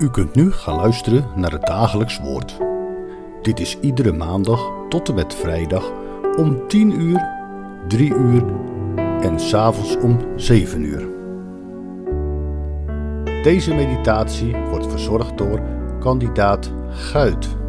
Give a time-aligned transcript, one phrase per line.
[0.00, 2.58] U kunt nu gaan luisteren naar het dagelijks woord.
[3.42, 5.92] Dit is iedere maandag tot en met vrijdag
[6.36, 7.28] om 10 uur,
[7.88, 8.44] 3 uur
[9.20, 11.08] en s'avonds om 7 uur.
[13.42, 15.60] Deze meditatie wordt verzorgd door
[15.98, 17.59] kandidaat Guit.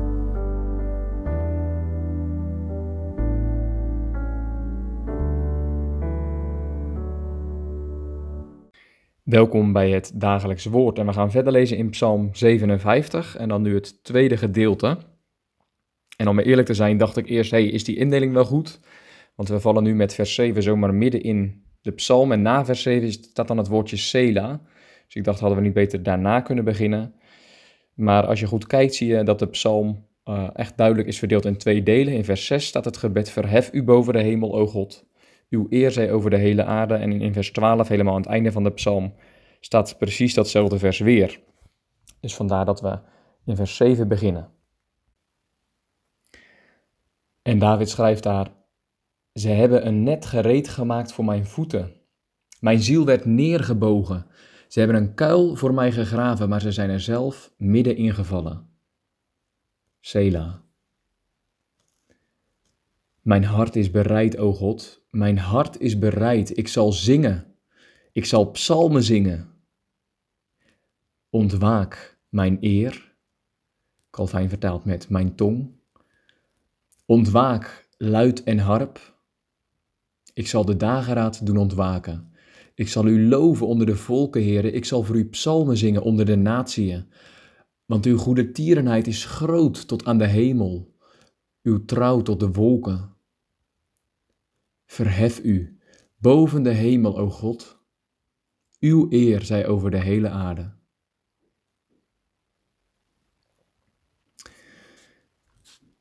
[9.32, 13.62] Welkom bij het dagelijks woord en we gaan verder lezen in Psalm 57 en dan
[13.62, 14.98] nu het tweede gedeelte.
[16.18, 18.80] En om eerlijk te zijn dacht ik eerst, hey, is die indeling wel goed?
[19.36, 22.82] Want we vallen nu met vers 7 zomaar midden in de psalm en na vers
[22.82, 24.62] 7 staat dan het woordje Sela.
[25.06, 27.14] Dus ik dacht, hadden we niet beter daarna kunnen beginnen?
[27.94, 31.46] Maar als je goed kijkt zie je dat de psalm uh, echt duidelijk is verdeeld
[31.46, 32.14] in twee delen.
[32.14, 35.10] In vers 6 staat het gebed, verhef u boven de hemel, o God.
[35.52, 36.94] Uw eer zij over de hele aarde.
[36.94, 39.14] En in vers 12, helemaal aan het einde van de psalm,
[39.60, 41.40] staat precies datzelfde vers weer.
[42.20, 43.00] Dus vandaar dat we
[43.46, 44.50] in vers 7 beginnen.
[47.42, 48.52] En David schrijft daar:
[49.34, 51.94] Ze hebben een net gereed gemaakt voor mijn voeten.
[52.60, 54.26] Mijn ziel werd neergebogen.
[54.68, 58.70] Ze hebben een kuil voor mij gegraven, maar ze zijn er zelf midden ingevallen.
[60.00, 60.62] Sela.
[63.22, 65.06] Mijn hart is bereid, o God.
[65.10, 66.58] Mijn hart is bereid.
[66.58, 67.56] Ik zal zingen.
[68.12, 69.50] Ik zal psalmen zingen.
[71.30, 73.16] Ontwaak mijn eer.
[74.10, 75.72] Calvijn vertaalt met mijn tong.
[77.06, 79.16] Ontwaak luid en harp.
[80.34, 82.34] Ik zal de dageraad doen ontwaken.
[82.76, 84.74] Ik zal u loven onder de volken, heren.
[84.74, 87.06] Ik zal voor u psalmen zingen onder de natieën.
[87.86, 90.96] Want uw goede tierenheid is groot tot aan de hemel,
[91.64, 93.16] uw trouw tot de wolken.
[94.86, 95.80] Verhef u
[96.18, 97.80] boven de hemel, o God.
[98.80, 100.74] Uw eer zij over de hele aarde.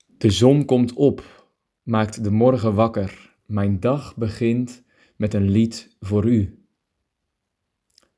[0.06, 1.48] De zon komt op,
[1.82, 3.36] maakt de morgen wakker.
[3.46, 4.84] Mijn dag begint
[5.16, 6.64] met een lied voor u.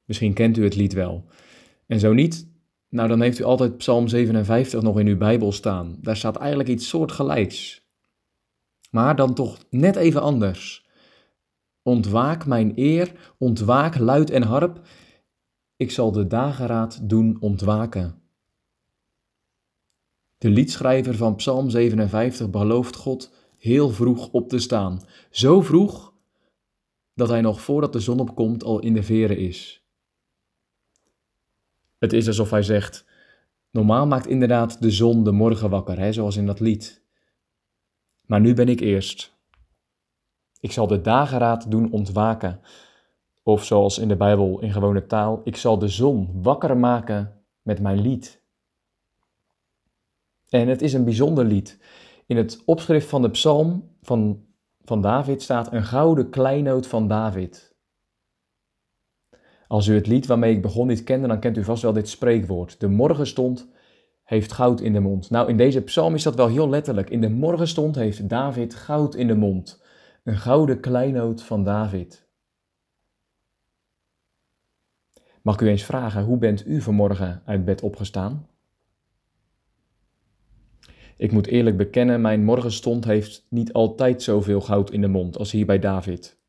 [0.04, 1.26] Misschien kent u het lied wel.
[1.86, 2.51] En zo niet,
[2.92, 5.98] nou dan heeft u altijd Psalm 57 nog in uw Bijbel staan.
[6.00, 7.86] Daar staat eigenlijk iets soortgelijks.
[8.90, 10.86] Maar dan toch net even anders.
[11.82, 14.80] Ontwaak mijn eer, ontwaak luid en harp.
[15.76, 18.22] Ik zal de dageraad doen ontwaken.
[20.38, 25.00] De liedschrijver van Psalm 57 belooft God heel vroeg op te staan.
[25.30, 26.14] Zo vroeg
[27.14, 29.81] dat hij nog voordat de zon opkomt al in de veren is.
[32.02, 33.04] Het is alsof hij zegt:
[33.70, 37.02] Normaal maakt inderdaad de zon de morgen wakker, hè, zoals in dat lied.
[38.26, 39.36] Maar nu ben ik eerst.
[40.60, 42.60] Ik zal de dageraad doen ontwaken.
[43.42, 47.80] Of zoals in de Bijbel in gewone taal: Ik zal de zon wakker maken met
[47.80, 48.42] mijn lied.
[50.48, 51.78] En het is een bijzonder lied.
[52.26, 54.44] In het opschrift van de psalm van,
[54.84, 57.71] van David staat een gouden kleinoot van David.
[59.72, 62.08] Als u het lied waarmee ik begon niet kende, dan kent u vast wel dit
[62.08, 62.80] spreekwoord.
[62.80, 63.68] De morgenstond
[64.24, 65.30] heeft goud in de mond.
[65.30, 67.10] Nou, in deze psalm is dat wel heel letterlijk.
[67.10, 69.82] In de morgenstond heeft David goud in de mond.
[70.24, 72.28] Een gouden kleinoot van David.
[75.42, 78.46] Mag ik u eens vragen, hoe bent u vanmorgen uit bed opgestaan?
[81.16, 85.50] Ik moet eerlijk bekennen, mijn morgenstond heeft niet altijd zoveel goud in de mond als
[85.50, 86.41] hier bij David.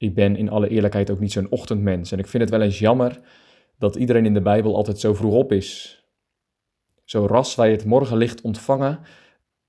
[0.00, 2.78] Ik ben in alle eerlijkheid ook niet zo'n ochtendmens en ik vind het wel eens
[2.78, 3.20] jammer
[3.78, 6.02] dat iedereen in de Bijbel altijd zo vroeg op is.
[7.04, 9.00] Zo ras wij het morgenlicht ontvangen,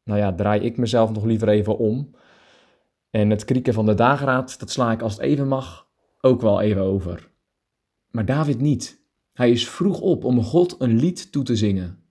[0.03, 2.16] nou ja, draai ik mezelf nog liever even om.
[3.09, 5.88] En het krieken van de dageraad, dat sla ik als het even mag
[6.22, 7.31] ook wel even over.
[8.09, 9.00] Maar David niet.
[9.34, 12.03] Hij is vroeg op om God een lied toe te zingen.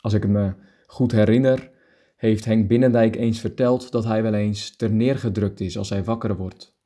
[0.00, 0.54] Als ik me
[0.86, 1.70] goed herinner,
[2.18, 6.36] heeft Henk Binnendijk eens verteld dat hij wel eens ter neergedrukt is als hij wakker
[6.36, 6.76] wordt.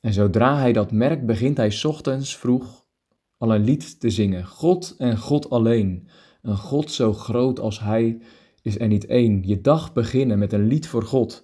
[0.00, 2.86] En zodra hij dat merkt, begint hij ochtends vroeg
[3.36, 4.46] al een lied te zingen.
[4.46, 6.08] God en God alleen.
[6.42, 8.22] Een God zo groot als hij
[8.62, 9.42] is er niet één.
[9.46, 11.42] Je dag beginnen met een lied voor God,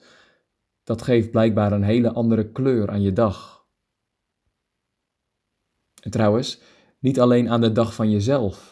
[0.85, 3.67] dat geeft blijkbaar een hele andere kleur aan je dag.
[6.01, 6.61] En trouwens,
[6.99, 8.72] niet alleen aan de dag van jezelf.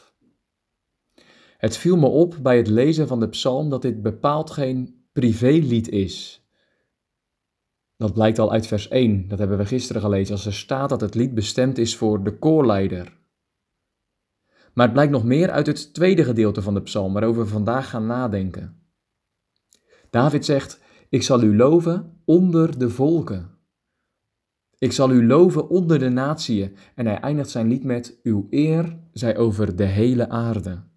[1.60, 5.88] Het viel me op bij het lezen van de psalm dat dit bepaald geen privélied
[5.88, 6.44] is.
[7.96, 11.00] Dat blijkt al uit vers 1, dat hebben we gisteren gelezen, als er staat dat
[11.00, 13.18] het lied bestemd is voor de koorleider.
[14.72, 17.90] Maar het blijkt nog meer uit het tweede gedeelte van de psalm, waarover we vandaag
[17.90, 18.82] gaan nadenken.
[20.10, 23.50] David zegt: Ik zal u loven onder de volken.
[24.78, 26.76] Ik zal u loven onder de natieën.
[26.94, 30.88] En hij eindigt zijn lied met: Uw eer zij over de hele aarde.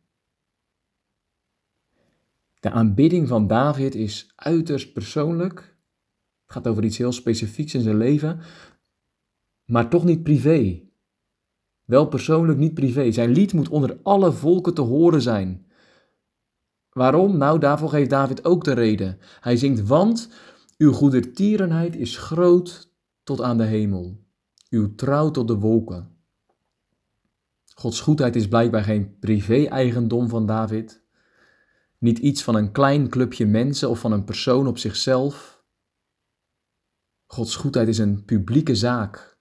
[2.64, 5.58] De aanbidding van David is uiterst persoonlijk.
[6.44, 8.40] Het gaat over iets heel specifieks in zijn leven,
[9.66, 10.82] maar toch niet privé.
[11.86, 13.12] Wel persoonlijk, niet privé.
[13.12, 15.66] Zijn lied moet onder alle volken te horen zijn.
[16.90, 17.38] Waarom?
[17.38, 19.18] Nou, daarvoor geeft David ook de reden.
[19.40, 20.30] Hij zingt, want
[20.78, 22.94] uw goedertierenheid is groot
[23.24, 24.24] tot aan de hemel,
[24.70, 26.18] uw trouw tot de wolken.
[27.76, 31.03] Gods goedheid is blijkbaar geen privé-eigendom van David,
[32.04, 35.64] niet iets van een klein clubje mensen of van een persoon op zichzelf.
[37.26, 39.38] Gods goedheid is een publieke zaak.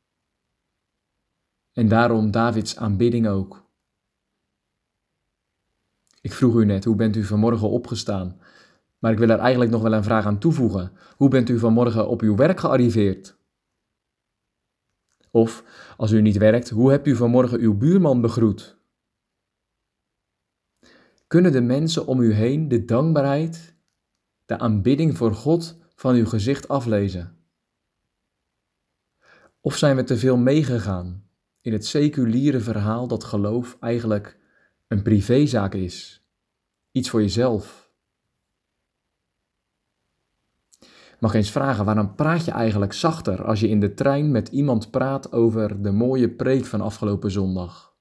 [1.73, 3.71] En daarom Davids aanbidding ook.
[6.21, 8.41] Ik vroeg u net, hoe bent u vanmorgen opgestaan?
[8.99, 10.93] Maar ik wil er eigenlijk nog wel een vraag aan toevoegen.
[11.17, 13.37] Hoe bent u vanmorgen op uw werk gearriveerd?
[15.31, 15.65] Of,
[15.97, 18.82] als u niet werkt, hoe hebt u vanmorgen uw buurman begroet?
[21.33, 23.75] Kunnen de mensen om u heen de dankbaarheid,
[24.47, 27.37] de aanbidding voor God van uw gezicht aflezen?
[29.61, 31.29] Of zijn we te veel meegegaan
[31.61, 34.39] in het seculiere verhaal dat geloof eigenlijk
[34.89, 36.27] een privézaak is,
[36.91, 37.91] iets voor jezelf?
[41.19, 44.91] Mag eens vragen, waarom praat je eigenlijk zachter als je in de trein met iemand
[44.91, 47.92] praat over de mooie preek van afgelopen zondag?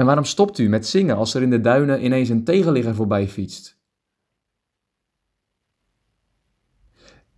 [0.00, 3.28] En waarom stopt u met zingen als er in de duinen ineens een tegenligger voorbij
[3.28, 3.78] fietst?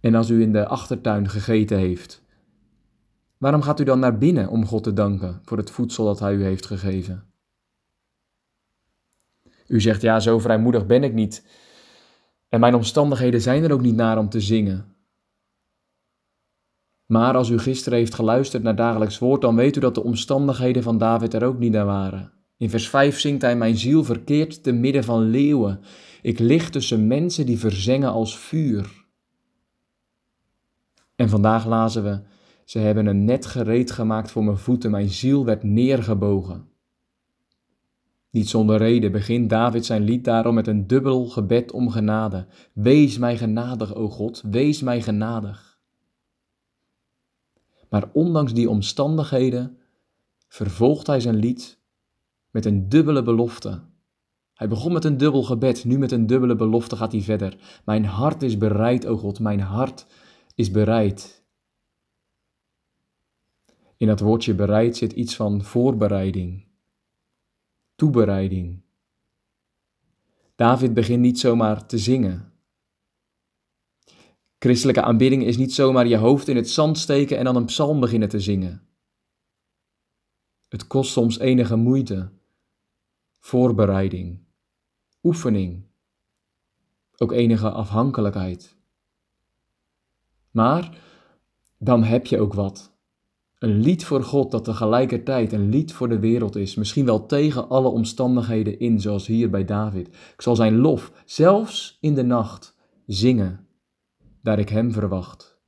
[0.01, 2.23] En als u in de achtertuin gegeten heeft,
[3.39, 6.35] waarom gaat u dan naar binnen om God te danken voor het voedsel dat Hij
[6.35, 7.25] u heeft gegeven?
[9.67, 11.47] U zegt ja, zo vrijmoedig ben ik niet.
[12.49, 14.95] En mijn omstandigheden zijn er ook niet naar om te zingen.
[17.07, 20.83] Maar als u gisteren heeft geluisterd naar dagelijks woord, dan weet u dat de omstandigheden
[20.83, 22.42] van David er ook niet naar waren.
[22.63, 25.81] In vers 5 zingt hij: Mijn ziel verkeert te midden van leeuwen.
[26.23, 29.05] Ik lig tussen mensen die verzengen als vuur.
[31.15, 32.21] En vandaag lazen we:
[32.65, 34.91] Ze hebben een net gereed gemaakt voor mijn voeten.
[34.91, 36.69] Mijn ziel werd neergebogen.
[38.31, 42.47] Niet zonder reden begint David zijn lied daarom met een dubbel gebed om genade.
[42.73, 45.81] Wees mij genadig, o God, wees mij genadig.
[47.89, 49.79] Maar ondanks die omstandigheden
[50.49, 51.81] vervolgt hij zijn lied
[52.53, 53.81] met een dubbele belofte.
[54.55, 57.81] Hij begon met een dubbel gebed, nu met een dubbele belofte gaat hij verder.
[57.85, 60.07] Mijn hart is bereid, o God, mijn hart
[60.55, 61.45] is bereid.
[63.97, 66.67] In dat woordje bereid zit iets van voorbereiding,
[67.95, 68.83] toebereiding.
[70.55, 72.53] David begint niet zomaar te zingen.
[74.59, 78.01] Christelijke aanbidding is niet zomaar je hoofd in het zand steken en dan een psalm
[78.01, 78.83] beginnen te zingen.
[80.69, 82.31] Het kost soms enige moeite
[83.43, 84.39] voorbereiding,
[85.23, 85.87] oefening,
[87.17, 88.77] ook enige afhankelijkheid.
[90.51, 90.99] Maar
[91.79, 92.97] dan heb je ook wat.
[93.59, 97.69] Een lied voor God dat tegelijkertijd een lied voor de wereld is, misschien wel tegen
[97.69, 100.09] alle omstandigheden in, zoals hier bij David.
[100.09, 103.67] Ik zal zijn lof, zelfs in de nacht, zingen,
[104.43, 105.61] daar ik hem verwacht.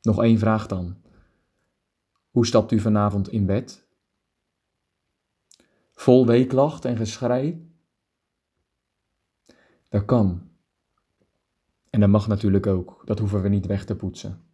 [0.00, 0.96] Nog één vraag dan.
[2.30, 3.88] Hoe stapt u vanavond in bed?
[6.00, 7.68] Vol weeklacht en geschrei?
[9.88, 10.50] Dat kan.
[11.90, 14.44] En dat mag natuurlijk ook, dat hoeven we niet weg te poetsen.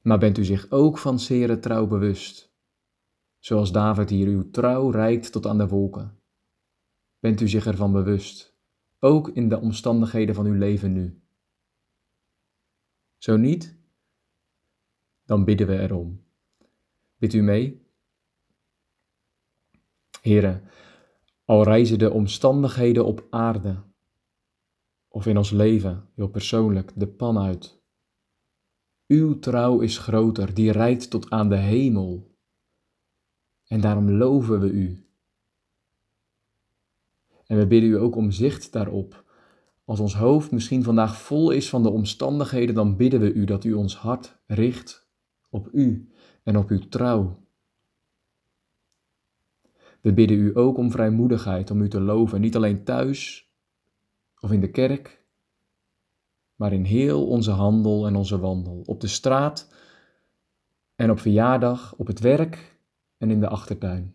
[0.00, 2.54] Maar bent u zich ook van zere trouw bewust,
[3.38, 6.18] zoals David hier uw trouw reikt tot aan de wolken?
[7.18, 8.56] Bent u zich ervan bewust,
[8.98, 11.22] ook in de omstandigheden van uw leven nu?
[13.16, 13.76] Zo niet?
[15.24, 16.24] Dan bidden we erom.
[17.16, 17.85] Bidt u mee?
[20.26, 20.62] Heren,
[21.44, 23.82] al reizen de omstandigheden op aarde
[25.08, 27.82] of in ons leven, heel persoonlijk, de pan uit.
[29.06, 32.36] Uw trouw is groter, die rijdt tot aan de hemel.
[33.66, 35.06] En daarom loven we u.
[37.46, 39.24] En we bidden u ook om zicht daarop.
[39.84, 43.64] Als ons hoofd misschien vandaag vol is van de omstandigheden, dan bidden we u dat
[43.64, 45.08] u ons hart richt
[45.50, 46.10] op u
[46.42, 47.45] en op uw trouw.
[50.06, 53.50] We bidden u ook om vrijmoedigheid, om u te loven, niet alleen thuis
[54.40, 55.24] of in de kerk,
[56.54, 59.74] maar in heel onze handel en onze wandel, op de straat
[60.94, 62.78] en op verjaardag, op het werk
[63.18, 64.14] en in de achtertuin.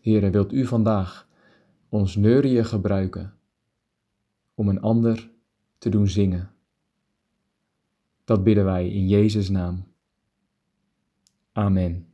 [0.00, 1.28] Heren, wilt u vandaag
[1.88, 3.34] ons neurieën gebruiken
[4.54, 5.30] om een ander
[5.78, 6.50] te doen zingen.
[8.24, 9.84] Dat bidden wij in Jezus' naam.
[11.52, 12.11] Amen.